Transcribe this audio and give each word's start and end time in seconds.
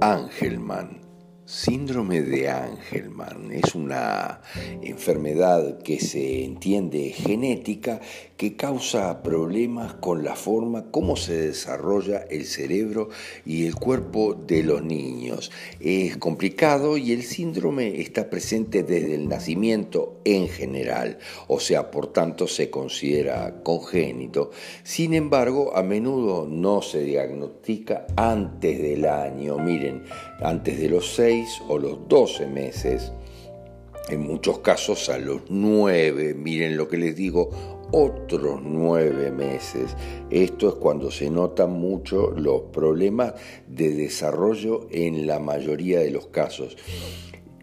Angelman. 0.00 1.05
Síndrome 1.46 2.22
de 2.22 2.50
Angelman 2.50 3.52
es 3.52 3.76
una 3.76 4.40
enfermedad 4.82 5.78
que 5.78 6.00
se 6.00 6.42
entiende 6.42 7.10
genética 7.10 8.00
que 8.36 8.56
causa 8.56 9.22
problemas 9.22 9.94
con 9.94 10.24
la 10.24 10.34
forma 10.34 10.90
como 10.90 11.14
se 11.14 11.34
desarrolla 11.34 12.18
el 12.28 12.46
cerebro 12.46 13.10
y 13.44 13.64
el 13.64 13.76
cuerpo 13.76 14.34
de 14.34 14.64
los 14.64 14.82
niños. 14.82 15.52
Es 15.78 16.16
complicado 16.16 16.96
y 16.96 17.12
el 17.12 17.22
síndrome 17.22 18.00
está 18.00 18.28
presente 18.28 18.82
desde 18.82 19.14
el 19.14 19.28
nacimiento 19.28 20.20
en 20.24 20.48
general, 20.48 21.18
o 21.46 21.60
sea, 21.60 21.92
por 21.92 22.12
tanto 22.12 22.48
se 22.48 22.70
considera 22.70 23.62
congénito. 23.62 24.50
Sin 24.82 25.14
embargo, 25.14 25.76
a 25.76 25.84
menudo 25.84 26.44
no 26.50 26.82
se 26.82 27.02
diagnostica 27.04 28.06
antes 28.16 28.82
del 28.82 29.06
año. 29.06 29.58
Miren, 29.58 30.02
antes 30.40 30.78
de 30.78 30.88
los 30.88 31.14
6 31.36 31.62
o 31.68 31.78
los 31.78 32.08
12 32.08 32.46
meses, 32.46 33.12
en 34.08 34.20
muchos 34.20 34.60
casos 34.60 35.10
a 35.10 35.18
los 35.18 35.42
9, 35.50 36.32
miren 36.32 36.78
lo 36.78 36.88
que 36.88 36.96
les 36.96 37.14
digo, 37.14 37.50
otros 37.92 38.62
9 38.62 39.30
meses. 39.32 39.94
Esto 40.30 40.68
es 40.70 40.74
cuando 40.76 41.10
se 41.10 41.28
notan 41.28 41.72
mucho 41.72 42.30
los 42.30 42.62
problemas 42.72 43.34
de 43.66 43.94
desarrollo 43.94 44.88
en 44.90 45.26
la 45.26 45.38
mayoría 45.38 46.00
de 46.00 46.10
los 46.10 46.28
casos 46.28 46.78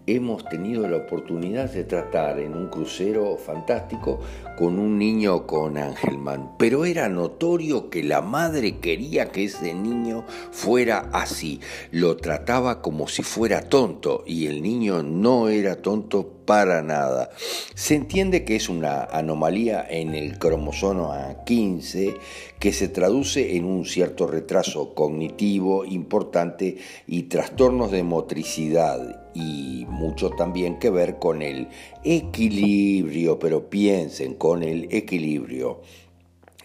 hemos 0.06 0.44
tenido 0.50 0.88
la 0.88 0.98
oportunidad 0.98 1.72
de 1.72 1.86
tratar 1.86 2.40
en 2.40 2.56
un 2.56 2.68
crucero 2.68 3.38
fantástico 3.38 4.20
con 4.58 4.78
un 4.78 4.98
niño 4.98 5.48
con 5.48 5.78
Angelman, 5.78 6.58
pero 6.58 6.86
era 6.86 7.08
notorio 7.08 7.90
que 7.90 8.04
la 8.04 8.22
madre 8.22 8.80
quería 8.80 9.32
que 9.32 9.46
ese 9.46 9.74
niño 9.74 10.26
fuera 10.52 11.10
así, 11.14 11.62
lo 11.92 12.18
trataba 12.18 12.82
como 12.82 13.08
si 13.08 13.24
fuera 13.24 13.62
tonto 13.62 14.24
y 14.28 14.48
el 14.48 14.62
niño 14.62 15.04
no 15.04 15.48
era 15.48 15.82
tonto 15.82 16.43
para 16.46 16.82
nada. 16.82 17.30
Se 17.76 17.96
entiende 17.96 18.44
que 18.46 18.56
es 18.56 18.70
una 18.70 19.04
anomalía 19.04 19.86
en 19.90 20.16
el 20.16 20.40
cromosomo 20.40 21.14
A15 21.14 22.18
que 22.60 22.74
se 22.74 22.88
traduce 22.88 23.56
en 23.56 23.66
un 23.66 23.86
cierto 23.86 24.28
retraso 24.28 24.94
cognitivo 24.94 25.86
importante 25.86 26.78
y 27.08 27.24
trastornos 27.24 27.92
de 27.92 28.04
motricidad 28.04 29.24
y 29.34 29.86
mucho 29.90 30.30
también 30.30 30.78
que 30.80 30.90
ver 30.90 31.18
con 31.18 31.42
el 31.42 31.68
equilibrio, 32.04 33.40
pero 33.40 33.70
piensen 33.70 34.36
con 34.36 34.64
el 34.64 34.88
equilibrio. 34.92 35.82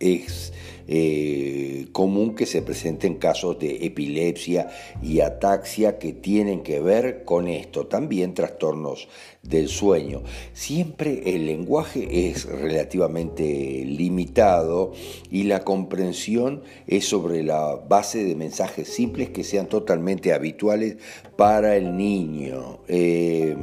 Es 0.00 0.52
eh, 0.90 1.86
común 1.92 2.34
que 2.34 2.46
se 2.46 2.62
presenten 2.62 3.16
casos 3.16 3.58
de 3.58 3.84
epilepsia 3.84 4.70
y 5.02 5.20
ataxia 5.20 5.98
que 5.98 6.14
tienen 6.14 6.62
que 6.62 6.80
ver 6.80 7.24
con 7.24 7.46
esto, 7.46 7.86
también 7.86 8.32
trastornos 8.32 9.06
del 9.42 9.68
sueño. 9.68 10.22
Siempre 10.54 11.34
el 11.34 11.44
lenguaje 11.44 12.30
es 12.30 12.46
relativamente 12.46 13.44
limitado 13.84 14.92
y 15.30 15.42
la 15.42 15.62
comprensión 15.62 16.62
es 16.86 17.04
sobre 17.06 17.42
la 17.42 17.74
base 17.76 18.24
de 18.24 18.34
mensajes 18.34 18.88
simples 18.88 19.28
que 19.28 19.44
sean 19.44 19.68
totalmente 19.68 20.32
habituales 20.32 20.96
para 21.36 21.76
el 21.76 21.98
niño. 21.98 22.80
Eh, 22.88 23.54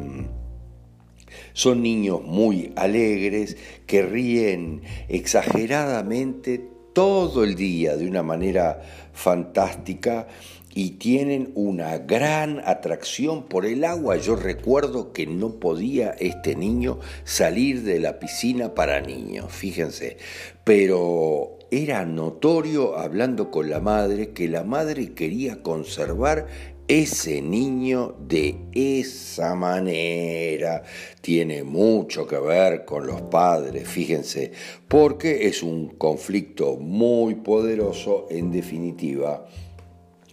son 1.56 1.82
niños 1.82 2.22
muy 2.22 2.74
alegres 2.76 3.56
que 3.88 4.02
ríen 4.02 4.82
exageradamente 5.08 6.62
todo 6.92 7.46
el 7.46 7.56
día 7.56 7.96
de 7.96 8.08
una 8.08 8.24
manera 8.24 8.82
fantástica 9.14 10.28
y 10.74 10.92
tienen 10.92 11.54
una 11.56 11.98
gran 12.00 12.62
atracción 12.66 13.44
por 13.48 13.66
el 13.66 13.86
agua. 13.86 14.18
Yo 14.18 14.36
recuerdo 14.36 15.14
que 15.14 15.26
no 15.26 15.54
podía 15.54 16.10
este 16.20 16.58
niño 16.58 17.00
salir 17.24 17.84
de 17.84 18.02
la 18.02 18.20
piscina 18.20 18.76
para 18.76 19.00
niños, 19.00 19.46
fíjense, 19.50 20.18
pero 20.66 21.58
era 21.72 22.06
notorio 22.06 22.98
hablando 22.98 23.50
con 23.50 23.70
la 23.70 23.80
madre 23.80 24.32
que 24.32 24.50
la 24.50 24.64
madre 24.64 25.14
quería 25.14 25.64
conservar 25.64 26.48
ese 26.88 27.42
niño 27.42 28.16
de 28.20 28.56
esa 28.74 29.56
manera 29.56 30.84
tiene 31.22 31.64
mucho 31.64 32.28
que 32.28 32.38
ver 32.38 32.86
con 32.86 33.08
los 33.08 33.24
padres, 33.24 33.88
fíjense, 33.88 34.52
porque 34.88 35.48
es 35.48 35.64
un 35.64 35.90
conflicto 35.90 36.78
muy 36.78 37.36
poderoso 37.36 38.28
en 38.30 38.52
definitiva 38.52 39.48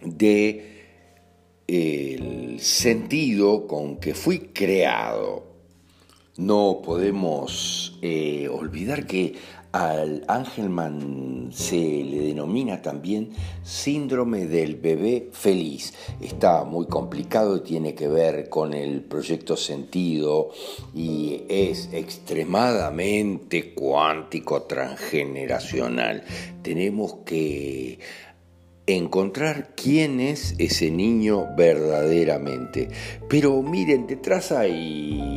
de 0.02 0.72
el 1.66 2.60
sentido 2.60 3.66
con 3.66 3.96
que 3.96 4.14
fui 4.14 4.50
creado. 4.52 5.50
No 6.36 6.80
podemos 6.84 7.98
eh, 8.02 8.48
olvidar 8.48 9.06
que 9.06 9.34
al 9.72 10.24
Angelman 10.28 11.48
se 11.50 11.76
le 11.76 12.20
denomina 12.20 12.82
también 12.82 13.30
síndrome 13.62 14.46
del 14.46 14.76
bebé 14.76 15.30
feliz. 15.32 15.94
Está 16.20 16.64
muy 16.64 16.86
complicado 16.86 17.62
tiene 17.62 17.94
que 17.94 18.06
ver 18.08 18.48
con 18.50 18.74
el 18.74 19.00
proyecto 19.02 19.56
sentido 19.56 20.50
y 20.94 21.44
es 21.48 21.88
extremadamente 21.92 23.72
cuántico 23.72 24.62
transgeneracional. 24.62 26.22
Tenemos 26.62 27.14
que 27.24 27.98
encontrar 28.86 29.74
quién 29.76 30.20
es 30.20 30.54
ese 30.58 30.90
niño 30.90 31.46
verdaderamente. 31.56 32.88
Pero 33.28 33.62
miren, 33.62 34.06
detrás 34.06 34.52
hay 34.52 35.31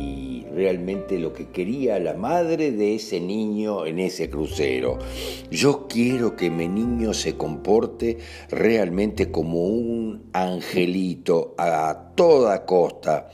realmente 0.56 1.18
lo 1.18 1.34
que 1.34 1.50
quería 1.50 1.98
la 1.98 2.14
madre 2.14 2.72
de 2.72 2.94
ese 2.94 3.20
niño 3.20 3.84
en 3.84 3.98
ese 3.98 4.30
crucero. 4.30 4.98
Yo 5.50 5.86
quiero 5.86 6.34
que 6.34 6.48
mi 6.48 6.66
niño 6.66 7.12
se 7.12 7.36
comporte 7.36 8.16
realmente 8.50 9.30
como 9.30 9.66
un 9.66 10.30
angelito 10.32 11.54
a 11.58 12.12
toda 12.14 12.64
costa 12.64 13.28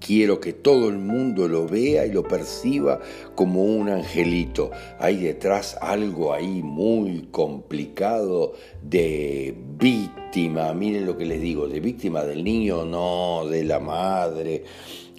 Quiero 0.00 0.40
que 0.40 0.54
todo 0.54 0.88
el 0.88 0.98
mundo 0.98 1.46
lo 1.46 1.68
vea 1.68 2.06
y 2.06 2.10
lo 2.10 2.22
perciba 2.22 3.00
como 3.34 3.62
un 3.62 3.90
angelito. 3.90 4.70
Hay 4.98 5.18
detrás 5.18 5.76
algo 5.80 6.32
ahí 6.32 6.62
muy 6.62 7.28
complicado 7.30 8.54
de 8.82 9.54
víctima. 9.78 10.72
Miren 10.72 11.04
lo 11.04 11.18
que 11.18 11.26
les 11.26 11.40
digo, 11.40 11.68
de 11.68 11.80
víctima 11.80 12.24
del 12.24 12.42
niño, 12.42 12.86
no, 12.86 13.46
de 13.46 13.62
la 13.62 13.78
madre. 13.78 14.64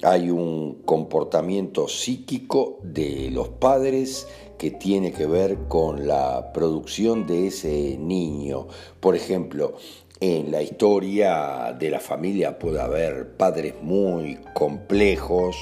Hay 0.01 0.31
un 0.31 0.81
comportamiento 0.83 1.87
psíquico 1.87 2.79
de 2.81 3.29
los 3.31 3.49
padres 3.49 4.27
que 4.57 4.71
tiene 4.71 5.11
que 5.11 5.27
ver 5.27 5.67
con 5.67 6.07
la 6.07 6.51
producción 6.53 7.27
de 7.27 7.47
ese 7.47 7.97
niño. 7.99 8.67
Por 8.99 9.15
ejemplo, 9.15 9.75
en 10.21 10.51
la 10.51 10.61
historia 10.61 11.75
de 11.77 11.89
la 11.89 11.99
familia 11.99 12.59
puede 12.59 12.79
haber 12.79 13.35
padres 13.37 13.73
muy 13.81 14.37
complejos 14.53 15.55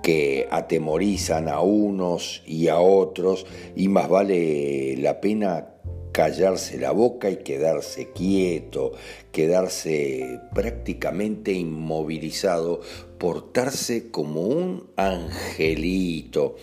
que 0.00 0.46
atemorizan 0.48 1.48
a 1.48 1.60
unos 1.60 2.42
y 2.46 2.68
a 2.68 2.78
otros 2.78 3.46
y 3.74 3.88
más 3.88 4.08
vale 4.08 4.96
la 4.98 5.20
pena 5.20 5.70
callarse 6.12 6.78
la 6.78 6.92
boca 6.92 7.28
y 7.30 7.38
quedarse 7.38 8.12
quieto, 8.12 8.92
quedarse 9.32 10.40
prácticamente 10.54 11.52
inmovilizado, 11.52 12.80
portarse 13.18 14.10
como 14.12 14.42
un 14.42 14.88
angelito 14.96 16.56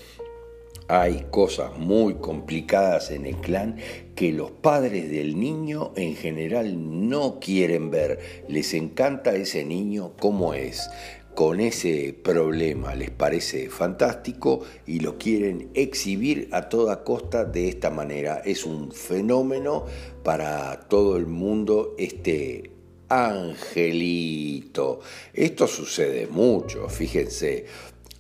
hay 0.87 1.25
cosas 1.31 1.77
muy 1.77 2.15
complicadas 2.15 3.11
en 3.11 3.25
el 3.25 3.37
clan 3.37 3.77
que 4.15 4.31
los 4.31 4.51
padres 4.51 5.09
del 5.09 5.39
niño 5.39 5.91
en 5.95 6.15
general 6.15 7.09
no 7.09 7.39
quieren 7.39 7.89
ver. 7.89 8.19
Les 8.47 8.73
encanta 8.73 9.35
ese 9.35 9.65
niño 9.65 10.13
como 10.19 10.53
es. 10.53 10.89
Con 11.35 11.59
ese 11.59 12.13
problema 12.13 12.93
les 12.93 13.09
parece 13.09 13.69
fantástico 13.69 14.61
y 14.85 14.99
lo 14.99 15.17
quieren 15.17 15.71
exhibir 15.73 16.47
a 16.51 16.69
toda 16.69 17.03
costa 17.03 17.43
de 17.43 17.69
esta 17.69 17.89
manera. 17.89 18.41
Es 18.45 18.65
un 18.65 18.91
fenómeno 18.91 19.85
para 20.23 20.81
todo 20.89 21.17
el 21.17 21.25
mundo 21.25 21.95
este 21.97 22.69
angelito. 23.09 24.99
Esto 25.33 25.67
sucede 25.67 26.27
mucho, 26.27 26.87
fíjense. 26.87 27.65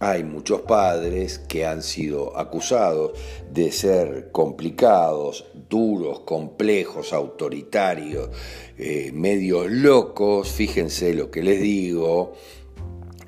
Hay 0.05 0.25
muchos 0.25 0.63
padres 0.63 1.39
que 1.39 1.65
han 1.65 1.81
sido 1.81 2.37
acusados 2.37 3.17
de 3.49 3.71
ser 3.71 4.31
complicados, 4.33 5.45
duros, 5.69 6.19
complejos, 6.25 7.13
autoritarios, 7.13 8.29
eh, 8.77 9.11
medios 9.13 9.71
locos, 9.71 10.51
fíjense 10.51 11.13
lo 11.13 11.31
que 11.31 11.41
les 11.41 11.61
digo, 11.61 12.33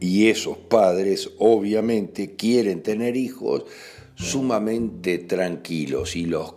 y 0.01 0.27
esos 0.27 0.57
padres 0.57 1.31
obviamente 1.37 2.35
quieren 2.35 2.83
tener 2.83 3.15
hijos 3.15 3.63
sumamente 4.15 5.19
tranquilos 5.19 6.17
y 6.17 6.25
los 6.25 6.55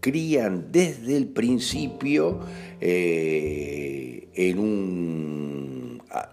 crían 0.00 0.70
desde 0.70 1.16
el 1.16 1.28
principio 1.28 2.40
eh, 2.78 4.28
en 4.34 4.58
un 4.58 5.55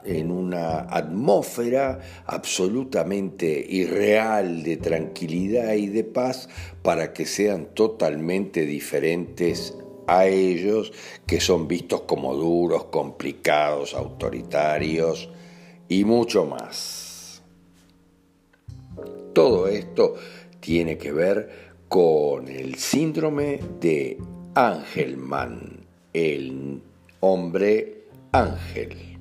en 0.03 0.31
una 0.31 0.79
atmósfera 0.81 1.99
absolutamente 2.25 3.65
irreal 3.69 4.63
de 4.63 4.77
tranquilidad 4.77 5.73
y 5.73 5.87
de 5.87 6.03
paz 6.03 6.49
para 6.81 7.13
que 7.13 7.25
sean 7.25 7.73
totalmente 7.73 8.65
diferentes 8.65 9.75
a 10.07 10.25
ellos, 10.25 10.91
que 11.25 11.39
son 11.39 11.67
vistos 11.67 12.01
como 12.01 12.35
duros, 12.35 12.85
complicados, 12.85 13.93
autoritarios 13.93 15.29
y 15.87 16.03
mucho 16.03 16.45
más. 16.45 17.41
Todo 19.33 19.67
esto 19.67 20.15
tiene 20.59 20.97
que 20.97 21.11
ver 21.11 21.73
con 21.89 22.47
el 22.47 22.75
síndrome 22.75 23.59
de 23.79 24.17
Angelman, 24.55 25.85
el 26.13 26.81
hombre 27.19 28.03
ángel. 28.31 29.12